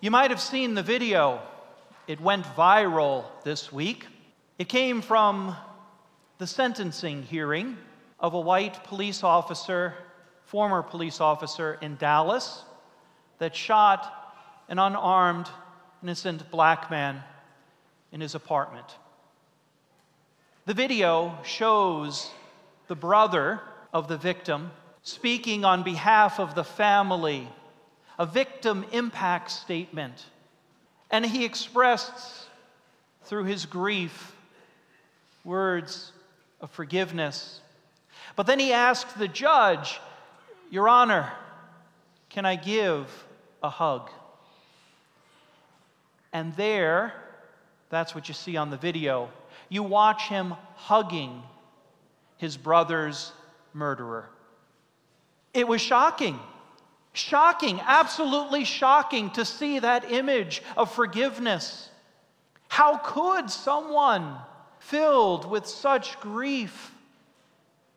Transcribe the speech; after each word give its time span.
You 0.00 0.12
might 0.12 0.30
have 0.30 0.40
seen 0.40 0.74
the 0.74 0.82
video, 0.84 1.40
it 2.06 2.20
went 2.20 2.44
viral 2.44 3.24
this 3.42 3.72
week. 3.72 4.06
It 4.56 4.68
came 4.68 5.02
from 5.02 5.56
the 6.38 6.46
sentencing 6.46 7.24
hearing 7.24 7.76
of 8.20 8.32
a 8.32 8.40
white 8.40 8.84
police 8.84 9.24
officer, 9.24 9.94
former 10.44 10.84
police 10.84 11.20
officer 11.20 11.78
in 11.82 11.96
Dallas, 11.96 12.62
that 13.40 13.56
shot 13.56 14.36
an 14.68 14.78
unarmed, 14.78 15.50
innocent 16.00 16.48
black 16.52 16.92
man 16.92 17.20
in 18.12 18.20
his 18.20 18.36
apartment. 18.36 18.86
The 20.66 20.74
video 20.74 21.36
shows 21.42 22.30
the 22.86 22.94
brother 22.94 23.60
of 23.92 24.06
the 24.06 24.16
victim 24.16 24.70
speaking 25.02 25.64
on 25.64 25.82
behalf 25.82 26.38
of 26.38 26.54
the 26.54 26.62
family 26.62 27.48
a 28.18 28.26
victim 28.26 28.84
impact 28.92 29.50
statement. 29.50 30.26
And 31.10 31.24
he 31.24 31.44
expressed 31.44 32.48
through 33.24 33.44
his 33.44 33.66
grief 33.66 34.34
words 35.44 36.12
of 36.60 36.70
forgiveness. 36.70 37.60
But 38.36 38.46
then 38.46 38.58
he 38.58 38.72
asked 38.72 39.18
the 39.18 39.28
judge, 39.28 40.00
Your 40.70 40.88
Honor, 40.88 41.32
can 42.28 42.44
I 42.44 42.56
give 42.56 43.06
a 43.62 43.70
hug? 43.70 44.10
And 46.32 46.54
there, 46.56 47.14
that's 47.88 48.14
what 48.14 48.28
you 48.28 48.34
see 48.34 48.56
on 48.56 48.70
the 48.70 48.76
video, 48.76 49.30
you 49.68 49.82
watch 49.82 50.28
him 50.28 50.54
hugging 50.74 51.42
his 52.36 52.56
brother's 52.56 53.32
murderer. 53.72 54.28
It 55.54 55.66
was 55.66 55.80
shocking. 55.80 56.38
Shocking, 57.18 57.80
absolutely 57.84 58.64
shocking 58.64 59.30
to 59.30 59.44
see 59.44 59.80
that 59.80 60.12
image 60.12 60.62
of 60.76 60.92
forgiveness. 60.92 61.90
How 62.68 62.96
could 62.98 63.50
someone 63.50 64.36
filled 64.78 65.44
with 65.50 65.66
such 65.66 66.20
grief 66.20 66.94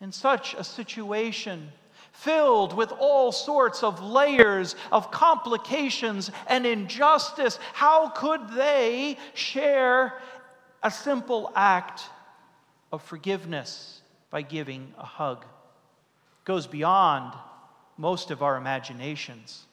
in 0.00 0.10
such 0.10 0.54
a 0.54 0.64
situation, 0.64 1.70
filled 2.10 2.76
with 2.76 2.90
all 2.98 3.30
sorts 3.30 3.84
of 3.84 4.02
layers 4.02 4.74
of 4.90 5.12
complications 5.12 6.32
and 6.48 6.66
injustice, 6.66 7.60
how 7.72 8.08
could 8.08 8.48
they 8.50 9.16
share 9.32 10.18
a 10.82 10.90
simple 10.90 11.52
act 11.54 12.02
of 12.92 13.00
forgiveness 13.00 14.00
by 14.30 14.42
giving 14.42 14.92
a 14.98 15.06
hug? 15.06 15.42
It 15.42 16.44
goes 16.46 16.66
beyond 16.66 17.32
most 17.96 18.30
of 18.30 18.42
our 18.42 18.56
imaginations. 18.56 19.64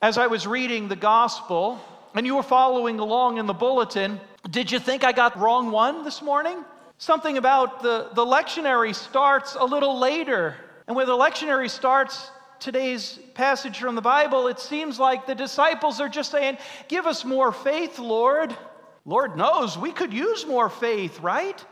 As 0.00 0.18
I 0.18 0.26
was 0.26 0.46
reading 0.46 0.88
the 0.88 0.96
gospel, 0.96 1.80
and 2.14 2.26
you 2.26 2.36
were 2.36 2.42
following 2.42 2.98
along 2.98 3.38
in 3.38 3.46
the 3.46 3.52
bulletin, 3.52 4.20
did 4.50 4.70
you 4.70 4.78
think 4.78 5.04
I 5.04 5.12
got 5.12 5.34
the 5.34 5.40
wrong 5.40 5.70
one 5.70 6.04
this 6.04 6.20
morning? 6.20 6.64
Something 6.98 7.38
about 7.38 7.82
the, 7.82 8.10
the 8.14 8.24
lectionary 8.24 8.94
starts 8.94 9.56
a 9.58 9.64
little 9.64 9.98
later. 9.98 10.56
And 10.86 10.96
where 10.96 11.06
the 11.06 11.16
lectionary 11.16 11.70
starts 11.70 12.30
today's 12.58 13.18
passage 13.34 13.78
from 13.78 13.94
the 13.94 14.02
Bible, 14.02 14.48
it 14.48 14.60
seems 14.60 14.98
like 14.98 15.26
the 15.26 15.34
disciples 15.34 16.00
are 16.00 16.08
just 16.08 16.30
saying, 16.30 16.58
Give 16.88 17.06
us 17.06 17.24
more 17.24 17.52
faith, 17.52 17.98
Lord. 17.98 18.56
Lord 19.04 19.36
knows 19.36 19.76
we 19.76 19.90
could 19.90 20.12
use 20.12 20.46
more 20.46 20.68
faith, 20.68 21.18
right? 21.20 21.64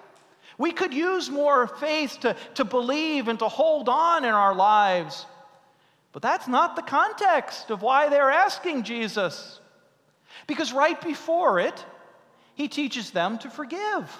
We 0.60 0.72
could 0.72 0.92
use 0.92 1.30
more 1.30 1.66
faith 1.66 2.18
to, 2.20 2.36
to 2.56 2.66
believe 2.66 3.28
and 3.28 3.38
to 3.38 3.48
hold 3.48 3.88
on 3.88 4.26
in 4.26 4.34
our 4.34 4.54
lives. 4.54 5.24
But 6.12 6.20
that's 6.20 6.46
not 6.46 6.76
the 6.76 6.82
context 6.82 7.70
of 7.70 7.80
why 7.80 8.10
they're 8.10 8.30
asking 8.30 8.82
Jesus. 8.82 9.58
Because 10.46 10.70
right 10.74 11.00
before 11.00 11.60
it, 11.60 11.82
he 12.56 12.68
teaches 12.68 13.10
them 13.10 13.38
to 13.38 13.48
forgive. 13.48 14.14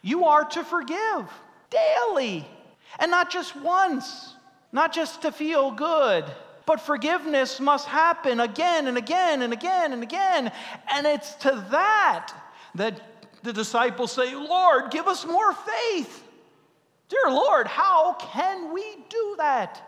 You 0.00 0.26
are 0.26 0.44
to 0.44 0.62
forgive 0.62 1.28
daily, 1.70 2.46
and 3.00 3.10
not 3.10 3.28
just 3.28 3.56
once, 3.56 4.36
not 4.70 4.92
just 4.92 5.22
to 5.22 5.32
feel 5.32 5.72
good. 5.72 6.24
But 6.66 6.80
forgiveness 6.80 7.58
must 7.58 7.88
happen 7.88 8.38
again 8.38 8.86
and 8.86 8.96
again 8.96 9.42
and 9.42 9.52
again 9.52 9.92
and 9.92 10.04
again. 10.04 10.52
And 10.94 11.04
it's 11.04 11.34
to 11.34 11.66
that 11.72 12.32
that 12.76 13.11
the 13.42 13.52
disciples 13.52 14.12
say, 14.12 14.34
Lord, 14.34 14.90
give 14.90 15.06
us 15.06 15.26
more 15.26 15.52
faith. 15.52 16.22
Dear 17.08 17.32
Lord, 17.32 17.66
how 17.66 18.14
can 18.14 18.72
we 18.72 18.82
do 19.08 19.34
that? 19.38 19.80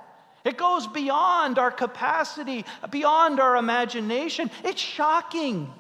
It 0.45 0.59
goes 0.59 0.87
beyond 0.87 1.59
our 1.59 1.71
capacity, 1.71 2.67
beyond 2.91 3.41
our 3.41 3.57
imagination. 3.57 4.51
It's 4.63 4.81
shocking. 4.81 5.73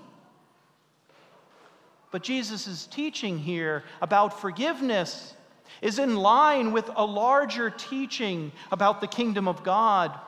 But 2.10 2.22
Jesus' 2.22 2.86
teaching 2.86 3.38
here 3.38 3.84
about 4.00 4.40
forgiveness 4.40 5.34
is 5.82 5.98
in 5.98 6.16
line 6.16 6.72
with 6.72 6.88
a 6.96 7.04
larger 7.04 7.68
teaching 7.70 8.52
about 8.72 9.00
the 9.00 9.06
kingdom 9.06 9.48
of 9.48 9.62
God. 9.62 10.18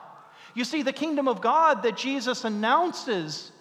You 0.53 0.65
see, 0.65 0.83
the 0.83 0.93
kingdom 0.93 1.27
of 1.27 1.41
God 1.41 1.83
that 1.83 1.97
Jesus 1.97 2.43
announces 2.43 3.51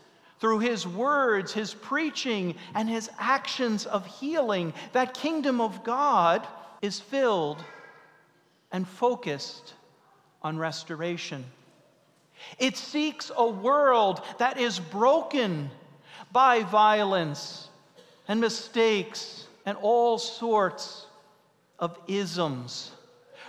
through 0.41 0.59
his 0.59 0.87
words, 0.87 1.53
his 1.53 1.75
preaching, 1.75 2.55
and 2.75 2.89
his 2.89 3.11
actions 3.19 3.87
of 3.87 4.07
healing, 4.07 4.73
that 4.93 5.15
kingdom 5.15 5.61
of 5.61 5.83
God 5.83 6.47
is 6.83 7.01
filled 7.01 7.65
and 8.71 8.87
focused 8.87 9.75
on 10.43 10.59
restoration. 10.59 11.45
It 12.59 12.77
seeks 12.77 13.31
a 13.35 13.49
world 13.49 14.21
that 14.39 14.59
is 14.59 14.79
broken 14.79 15.71
by 16.33 16.63
violence 16.65 17.69
and 18.29 18.41
mistakes 18.41 19.47
and 19.65 19.77
all 19.81 20.19
sorts 20.19 21.07
of 21.79 21.99
isms 22.07 22.93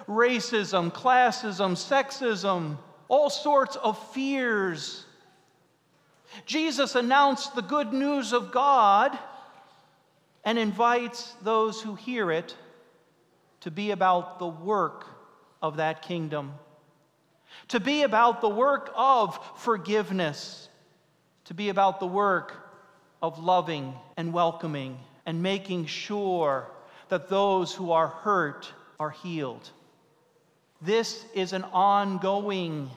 racism, 0.08 0.92
classism, 0.94 1.74
sexism, 1.74 2.78
all 3.09 3.30
sorts 3.30 3.76
of 3.78 3.97
fears 4.14 5.06
Jesus 6.46 6.96
announced 6.96 7.56
the 7.56 7.62
good 7.62 7.94
news 7.94 8.34
of 8.34 8.52
God 8.52 9.18
and 10.44 10.58
invites 10.58 11.34
those 11.42 11.82
who 11.82 11.96
hear 11.96 12.32
it 12.32 12.56
to 13.62 13.72
be 13.72 13.92
about 13.92 14.40
the 14.40 14.48
work 14.48 15.06
of 15.62 15.78
that 15.78 16.02
kingdom, 16.02 16.54
to 17.70 17.80
be 17.80 18.04
about 18.04 18.42
the 18.42 18.50
work 18.50 18.92
of 18.96 19.40
forgiveness, 19.58 20.70
to 21.46 21.54
be 21.54 21.70
about 21.70 22.00
the 22.00 22.08
work 22.08 22.54
of 23.22 23.40
loving 23.40 23.94
and 24.16 24.32
welcoming 24.32 25.00
and 25.26 25.42
making 25.42 25.86
sure 25.86 26.70
that 27.09 27.30
those 27.30 27.74
who 27.74 27.92
are 27.92 28.08
hurt 28.08 28.72
are 29.00 29.09
healed. 29.09 29.70
This 30.82 31.26
is 31.34 31.54
an 31.54 31.64
ongoing 31.74 32.90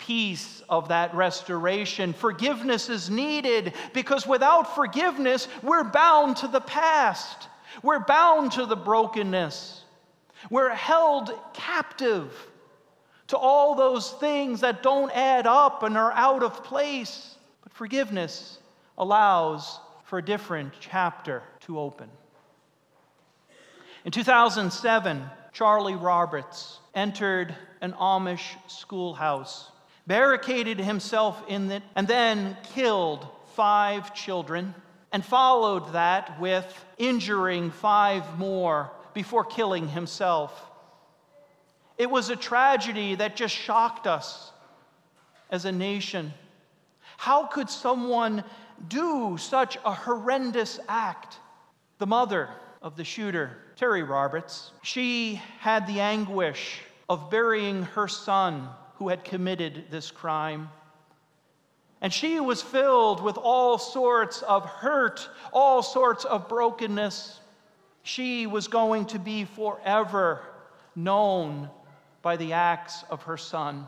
piece 0.00 0.62
of 0.68 0.88
that 0.88 1.14
restoration. 1.14 2.12
Forgiveness 2.12 2.88
is 2.88 3.08
needed 3.08 3.74
because 3.92 4.26
without 4.26 4.74
forgiveness, 4.74 5.46
we're 5.62 5.84
bound 5.84 6.38
to 6.38 6.48
the 6.48 6.60
past, 6.60 7.48
we're 7.82 8.00
bound 8.00 8.52
to 8.52 8.66
the 8.66 8.76
brokenness, 8.76 9.84
we're 10.50 10.74
held 10.74 11.32
captive 11.52 12.32
to 13.28 13.36
all 13.36 13.76
those 13.76 14.10
things 14.12 14.62
that 14.62 14.82
don't 14.82 15.12
add 15.12 15.46
up 15.46 15.84
and 15.84 15.96
are 15.96 16.12
out 16.12 16.42
of 16.42 16.64
place. 16.64 17.36
But 17.62 17.72
forgiveness 17.72 18.58
allows 18.98 19.78
for 20.04 20.18
a 20.18 20.24
different 20.24 20.72
chapter 20.80 21.42
to 21.60 21.78
open. 21.78 22.08
In 24.04 24.10
2007, 24.10 25.22
Charlie 25.52 25.94
Roberts 25.94 26.78
entered 26.94 27.54
an 27.80 27.92
Amish 27.92 28.56
schoolhouse 28.66 29.70
barricaded 30.10 30.80
himself 30.80 31.40
in 31.46 31.70
it, 31.70 31.84
and 31.94 32.08
then 32.08 32.56
killed 32.74 33.24
five 33.54 34.12
children, 34.12 34.74
and 35.12 35.24
followed 35.24 35.92
that 35.92 36.40
with 36.40 36.84
injuring 36.98 37.70
five 37.70 38.36
more 38.36 38.90
before 39.14 39.44
killing 39.44 39.86
himself. 39.86 40.68
It 41.96 42.10
was 42.10 42.28
a 42.28 42.34
tragedy 42.34 43.14
that 43.14 43.36
just 43.36 43.54
shocked 43.54 44.08
us 44.08 44.50
as 45.48 45.64
a 45.64 45.70
nation. 45.70 46.34
How 47.16 47.46
could 47.46 47.70
someone 47.70 48.42
do 48.88 49.38
such 49.38 49.78
a 49.84 49.94
horrendous 49.94 50.80
act? 50.88 51.38
The 51.98 52.08
mother 52.08 52.48
of 52.82 52.96
the 52.96 53.04
shooter, 53.04 53.58
Terri 53.76 54.02
Roberts, 54.02 54.72
she 54.82 55.40
had 55.60 55.86
the 55.86 56.00
anguish 56.00 56.80
of 57.08 57.30
burying 57.30 57.84
her 57.94 58.08
son 58.08 58.70
who 59.00 59.08
had 59.08 59.24
committed 59.24 59.86
this 59.90 60.10
crime. 60.10 60.68
And 62.02 62.12
she 62.12 62.38
was 62.38 62.60
filled 62.60 63.22
with 63.22 63.38
all 63.38 63.78
sorts 63.78 64.42
of 64.42 64.66
hurt, 64.66 65.26
all 65.54 65.82
sorts 65.82 66.26
of 66.26 66.50
brokenness. 66.50 67.40
She 68.02 68.46
was 68.46 68.68
going 68.68 69.06
to 69.06 69.18
be 69.18 69.46
forever 69.46 70.42
known 70.94 71.70
by 72.20 72.36
the 72.36 72.52
acts 72.52 73.02
of 73.08 73.22
her 73.22 73.38
son. 73.38 73.86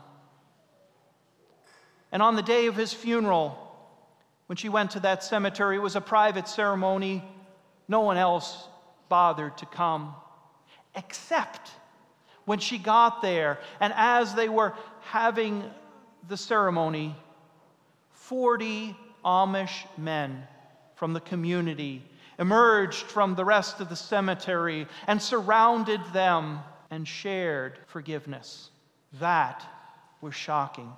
And 2.11 2.23
on 2.23 2.35
the 2.35 2.41
day 2.41 2.65
of 2.65 2.75
his 2.75 2.91
funeral, 2.91 3.55
when 4.47 4.55
she 4.55 4.67
went 4.67 4.89
to 4.91 4.99
that 5.01 5.23
cemetery, 5.23 5.75
it 5.75 5.79
was 5.83 5.95
a 5.95 6.01
private 6.01 6.47
ceremony. 6.47 7.23
No 7.87 7.99
one 7.99 8.17
else 8.17 8.67
bothered 9.09 9.59
to 9.59 9.67
come, 9.67 10.15
except 10.95 11.69
when 12.45 12.59
she 12.59 12.77
got 12.77 13.21
there. 13.21 13.59
And 13.79 13.93
as 13.95 14.33
they 14.33 14.49
were 14.49 14.73
having 15.01 15.63
the 16.27 16.37
ceremony, 16.37 17.15
40 18.11 18.95
Amish 19.25 19.85
men 19.97 20.47
from 20.95 21.13
the 21.13 21.19
community 21.19 22.03
emerged 22.39 23.03
from 23.03 23.35
the 23.35 23.45
rest 23.45 23.79
of 23.79 23.89
the 23.89 23.95
cemetery 23.95 24.87
and 25.07 25.21
surrounded 25.21 26.01
them 26.13 26.59
and 26.89 27.07
shared 27.07 27.77
forgiveness. 27.87 28.69
That 29.19 29.65
was 30.21 30.33
shocking. 30.33 30.91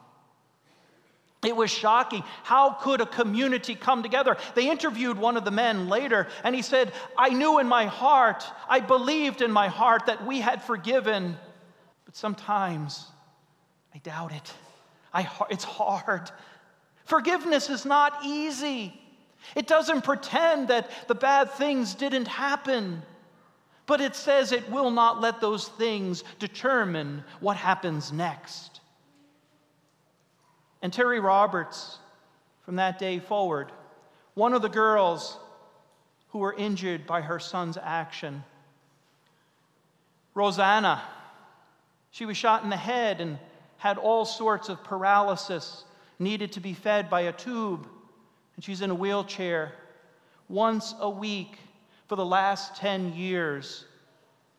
It 1.46 1.56
was 1.56 1.72
shocking. 1.72 2.24
How 2.44 2.72
could 2.72 3.02
a 3.02 3.06
community 3.06 3.76
come 3.76 4.04
together? 4.04 4.38
They 4.56 4.70
interviewed 4.70 5.18
one 5.18 5.38
of 5.38 5.46
the 5.46 5.52
men 5.52 5.88
later, 5.88 6.28
and 6.44 6.56
he 6.56 6.62
said, 6.62 6.92
I 7.18 7.30
knew 7.30 7.60
in 7.60 7.68
my 7.68 7.86
heart, 7.86 8.44
I 8.68 8.80
believed 8.80 9.42
in 9.42 9.52
my 9.52 9.68
heart 9.68 10.08
that 10.08 10.26
we 10.26 10.42
had 10.42 10.64
forgiven, 10.64 11.38
but 12.06 12.16
sometimes 12.16 13.06
I 13.94 14.00
doubt 14.00 14.34
it. 14.34 14.54
I, 15.14 15.30
it's 15.50 15.64
hard. 15.64 16.30
Forgiveness 17.06 17.70
is 17.70 17.86
not 17.86 18.26
easy. 18.26 19.00
It 19.56 19.68
doesn't 19.68 20.04
pretend 20.04 20.70
that 20.70 20.90
the 21.08 21.16
bad 21.16 21.52
things 21.52 21.94
didn't 21.94 22.28
happen, 22.28 23.04
but 23.86 24.02
it 24.02 24.16
says 24.16 24.52
it 24.52 24.70
will 24.72 24.92
not 24.92 25.22
let 25.22 25.40
those 25.40 25.68
things 25.68 26.24
determine 26.40 27.24
what 27.40 27.56
happens 27.56 28.12
next. 28.12 28.82
And 30.86 30.94
Terri 30.94 31.20
Roberts, 31.20 31.98
from 32.62 32.76
that 32.76 33.00
day 33.00 33.18
forward, 33.18 33.72
one 34.36 34.54
of 34.54 34.62
the 34.62 34.70
girls 34.70 35.36
who 36.28 36.38
were 36.38 36.54
injured 36.54 37.08
by 37.08 37.22
her 37.22 37.40
son's 37.40 37.76
action, 37.76 38.44
Rosanna, 40.36 41.02
she 42.12 42.28
was 42.28 42.38
shot 42.38 42.64
in 42.64 42.70
the 42.70 42.78
head 42.78 43.20
and 43.20 43.40
had 43.78 43.98
all 43.98 44.26
sorts 44.26 44.70
of 44.70 44.84
paralysis, 44.84 45.86
needed 46.20 46.52
to 46.52 46.60
be 46.60 46.76
fed 46.76 47.10
by 47.10 47.22
a 47.22 47.34
tube 47.34 47.88
and 48.56 48.64
she's 48.64 48.82
in 48.82 48.92
a 48.92 48.96
wheelchair. 48.96 49.72
Once 50.50 50.94
a 51.00 51.10
week 51.10 51.58
for 52.08 52.16
the 52.16 52.24
last 52.24 52.76
10 52.76 53.16
years, 53.16 53.86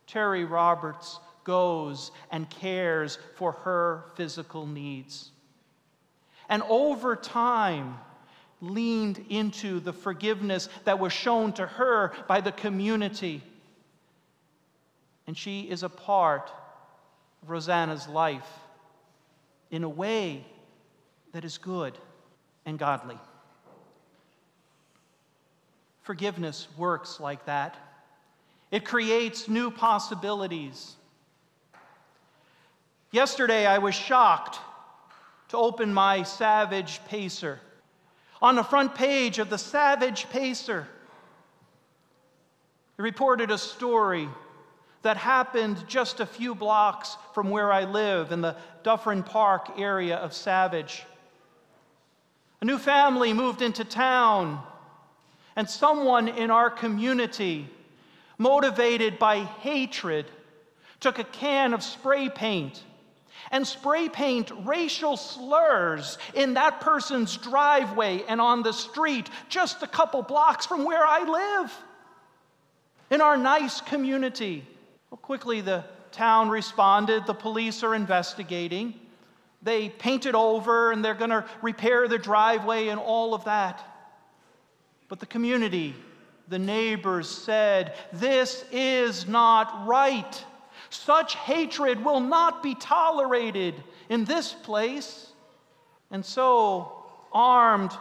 Terri 0.09 0.45
Roberts 0.45 1.21
goes 1.45 2.11
and 2.33 2.51
cares 2.51 3.17
for 3.37 3.53
her 3.53 4.07
physical 4.17 4.67
needs. 4.67 5.31
And 6.49 6.63
over 6.69 7.17
time, 7.17 7.99
leaned 8.61 9.25
into 9.29 9.81
the 9.81 9.93
forgiveness 9.93 10.69
that 10.85 10.99
was 10.99 11.13
shown 11.13 11.53
to 11.55 11.67
her 11.67 12.13
by 12.27 12.41
the 12.41 12.53
community. 12.53 13.43
And 15.27 15.37
she 15.37 15.63
is 15.63 15.83
a 15.83 15.89
part 15.89 16.51
of 17.43 17.51
Rosanna's 17.51 18.09
life 18.09 18.49
in 19.71 19.85
a 19.85 19.89
way 19.89 20.45
that 21.33 21.45
is 21.45 21.59
good 21.59 21.99
and 22.65 22.79
godly. 22.79 23.19
Forgiveness 26.03 26.69
works 26.79 27.19
like 27.19 27.45
that. 27.47 27.77
It 28.71 28.85
creates 28.85 29.49
new 29.49 29.71
possibilities. 29.71 30.95
Yesterday, 33.11 33.67
I 33.67 33.79
was 33.79 33.95
shocked 33.95 34.59
to 35.49 35.57
open 35.57 35.93
my 35.93 36.23
Savage 36.23 37.01
Pacer. 37.07 37.61
On 38.43 38.57
the 38.57 38.65
front 38.65 38.95
page 38.95 39.39
of 39.39 39.49
the 39.49 39.59
Savage 39.59 40.29
Pacer, 40.31 40.87
it 42.99 43.03
reported 43.03 43.51
a 43.51 43.59
story 43.59 44.29
that 45.03 45.17
happened 45.17 45.87
just 45.87 46.21
a 46.21 46.27
few 46.27 46.55
blocks 46.55 47.17
from 47.33 47.51
where 47.51 47.73
I 47.73 47.85
live 47.85 48.33
in 48.33 48.41
the 48.41 48.57
Dufferin 48.83 49.23
Park 49.23 49.79
area 49.79 50.17
of 50.17 50.33
Savage. 50.33 51.05
A 52.61 52.65
new 52.65 52.79
family 52.79 53.33
moved 53.33 53.63
into 53.63 53.85
town 53.85 54.63
and 55.55 55.69
someone 55.69 56.29
in 56.29 56.51
our 56.51 56.71
community, 56.71 57.69
motivated 58.39 59.19
by 59.19 59.45
hatred, 59.45 60.27
took 61.01 61.19
a 61.19 61.25
can 61.25 61.73
of 61.73 61.83
spray 61.83 62.29
paint 62.29 62.83
and 63.51 63.67
spray 63.67 64.09
paint 64.09 64.51
racial 64.65 65.17
slurs 65.17 66.19
in 66.35 66.55
that 66.55 66.81
person's 66.81 67.37
driveway 67.37 68.23
and 68.29 68.41
on 68.41 68.63
the 68.63 68.73
street 68.73 69.31
just 69.49 69.83
a 69.83 69.87
couple 69.87 70.23
blocks 70.23 70.67
from 70.67 70.85
where 70.85 71.05
I 71.05 71.23
live 71.63 71.73
in 73.11 73.21
our 73.21 73.37
nice 73.37 73.81
community. 73.81 74.65
Well, 75.11 75.19
quickly 75.19 75.61
the 75.61 75.85
town 76.13 76.49
responded. 76.49 77.27
The 77.27 77.35
police 77.35 77.83
are 77.83 77.95
investigating. 77.95 78.95
They 79.63 79.89
painted 79.89 80.35
over 80.35 80.93
and 80.93 81.05
they're 81.05 81.15
going 81.15 81.31
to 81.31 81.45
repair 81.63 82.09
the 82.09 82.19
driveway 82.19 82.89
and 82.89 83.01
all 83.01 83.35
of 83.35 83.45
that. 83.45 83.83
But 85.09 85.21
the 85.21 85.27
community, 85.27 85.95
the 86.49 86.59
neighbors 86.59 87.29
said, 87.29 87.95
This 88.13 88.65
is 88.73 89.29
not 89.29 89.87
right. 89.87 90.45
Such 90.91 91.35
hatred 91.35 92.05
will 92.05 92.21
not 92.21 92.63
be 92.63 92.75
tolerated 92.75 93.75
in 94.09 94.25
this 94.25 94.53
place. 94.53 95.33
And 96.11 96.25
so, 96.25 97.05
armed 97.33 97.93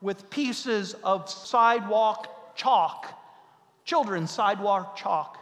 with 0.00 0.30
pieces 0.30 0.94
of 1.04 1.28
sidewalk 1.28 2.56
chalk, 2.56 3.06
children's 3.84 4.30
sidewalk 4.30 4.96
chalk, 4.96 5.38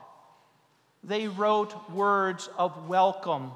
they 1.04 1.28
wrote 1.28 1.90
words 1.90 2.48
of 2.56 2.88
welcome 2.88 3.52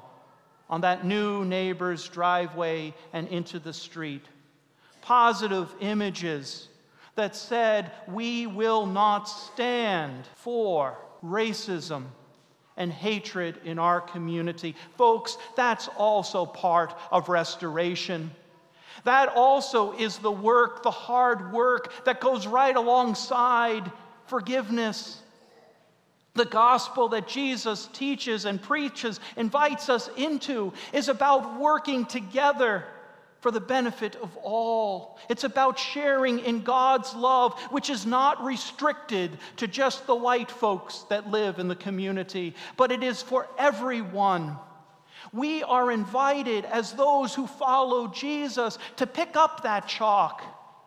on 0.69 0.81
that 0.81 1.05
new 1.05 1.45
neighbor's 1.45 2.07
driveway 2.09 2.93
and 3.13 3.27
into 3.29 3.59
the 3.59 3.73
street. 3.73 4.25
Positive 5.01 5.73
images 5.79 6.67
that 7.15 7.35
said, 7.35 7.91
We 8.07 8.47
will 8.47 8.85
not 8.85 9.25
stand 9.25 10.27
for 10.35 10.97
racism 11.23 12.05
and 12.77 12.91
hatred 12.91 13.59
in 13.65 13.79
our 13.79 13.99
community. 13.99 14.75
Folks, 14.97 15.37
that's 15.55 15.87
also 15.97 16.45
part 16.45 16.95
of 17.11 17.27
restoration. 17.29 18.31
That 19.03 19.29
also 19.29 19.93
is 19.93 20.17
the 20.17 20.31
work, 20.31 20.83
the 20.83 20.91
hard 20.91 21.51
work 21.51 22.05
that 22.05 22.21
goes 22.21 22.47
right 22.47 22.75
alongside 22.75 23.91
forgiveness. 24.25 25.21
The 26.33 26.45
gospel 26.45 27.09
that 27.09 27.27
Jesus 27.27 27.89
teaches 27.93 28.45
and 28.45 28.61
preaches, 28.61 29.19
invites 29.35 29.89
us 29.89 30.09
into, 30.17 30.71
is 30.93 31.09
about 31.09 31.59
working 31.59 32.05
together 32.05 32.85
for 33.41 33.51
the 33.51 33.59
benefit 33.59 34.15
of 34.15 34.35
all. 34.37 35.19
It's 35.29 35.43
about 35.43 35.77
sharing 35.77 36.39
in 36.39 36.63
God's 36.63 37.13
love, 37.15 37.59
which 37.71 37.89
is 37.89 38.05
not 38.05 38.43
restricted 38.43 39.37
to 39.57 39.67
just 39.67 40.07
the 40.07 40.15
white 40.15 40.49
folks 40.49 41.05
that 41.09 41.29
live 41.29 41.59
in 41.59 41.67
the 41.67 41.75
community, 41.75 42.55
but 42.77 42.91
it 42.91 43.03
is 43.03 43.21
for 43.21 43.47
everyone. 43.57 44.57
We 45.33 45.63
are 45.63 45.91
invited 45.91 46.65
as 46.65 46.93
those 46.93 47.35
who 47.35 47.47
follow 47.47 48.07
Jesus 48.07 48.77
to 48.97 49.05
pick 49.05 49.35
up 49.35 49.63
that 49.63 49.87
chalk, 49.87 50.41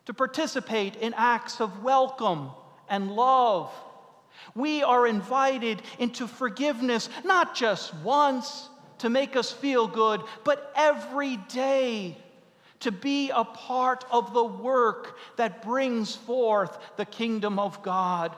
to 0.07 0.15
participate 0.15 0.97
in 0.97 1.15
acts 1.15 1.61
of 1.61 1.83
welcome 1.83 2.51
and 2.89 3.13
love. 3.13 3.73
We 4.55 4.83
are 4.83 5.07
invited 5.07 5.83
into 5.99 6.27
forgiveness, 6.27 7.09
not 7.25 7.55
just 7.55 7.95
once 7.97 8.69
to 8.99 9.11
make 9.11 9.37
us 9.37 9.51
feel 9.51 9.87
good, 9.87 10.23
but 10.45 10.73
every 10.75 11.37
day 11.37 12.17
to 12.81 12.91
be 12.91 13.31
a 13.31 13.45
part 13.45 14.05
of 14.11 14.33
the 14.33 14.45
work 14.45 15.19
that 15.37 15.63
brings 15.63 16.17
forth 16.17 16.79
the 16.97 17.05
kingdom 17.05 17.59
of 17.59 17.83
God. 17.83 18.35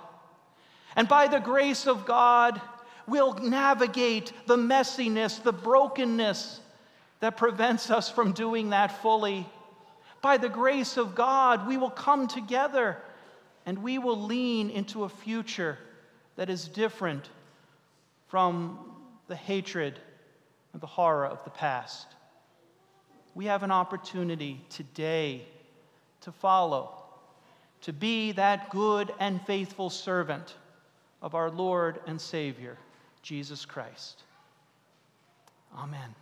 And 0.97 1.09
by 1.09 1.29
the 1.29 1.39
grace 1.39 1.87
of 1.87 2.05
God, 2.05 2.61
we'll 3.07 3.35
navigate 3.35 4.33
the 4.47 4.57
messiness, 4.57 5.43
the 5.43 5.53
brokenness 5.53 6.61
that 7.21 7.37
prevents 7.37 7.91
us 7.91 8.11
from 8.11 8.33
doing 8.33 8.71
that 8.71 9.01
fully. 9.01 9.49
By 10.21 10.37
the 10.37 10.49
grace 10.49 10.97
of 10.97 11.15
God, 11.15 11.67
we 11.67 11.77
will 11.77 11.91
come 11.91 12.27
together 12.27 12.99
and 13.65 13.79
we 13.79 13.99
will 13.99 14.21
lean 14.21 14.71
into 14.71 15.05
a 15.05 15.09
future 15.09 15.79
that 16.37 16.51
is 16.51 16.67
different 16.67 17.29
from 18.29 18.79
the 19.29 19.37
hatred 19.37 19.99
and 20.73 20.83
the 20.83 20.87
horror 20.87 21.27
of 21.27 21.43
the 21.45 21.51
past 21.51 22.07
we 23.35 23.47
have 23.47 23.63
an 23.63 23.71
opportunity 23.71 24.65
today 24.69 25.43
to 26.23 26.33
follow, 26.33 26.93
to 27.83 27.93
be 27.93 28.33
that 28.33 28.71
good 28.71 29.13
and 29.19 29.41
faithful 29.47 29.91
servant 29.91 30.55
of 31.21 31.35
our 31.35 31.51
Lord 31.51 32.01
and 32.07 32.21
Savior, 32.21 32.77
Jesus 33.23 33.65
Christ. 33.65 34.23
Amen. 35.77 36.15